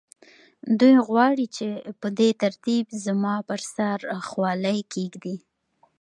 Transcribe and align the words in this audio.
دوی 0.79 0.95
غواړي 1.07 1.45
چې 1.55 1.67
په 2.01 2.07
دې 2.19 2.29
ترتیب 2.43 2.85
زما 3.05 3.35
پر 3.49 3.59
سر 3.75 3.99
خولۍ 4.27 4.79
کېږدي 4.93 5.35